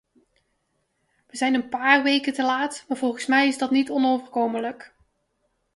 [1.25, 4.93] We zijn een paar weken te laat, maar volgens mij is dat niet onoverkomelijk.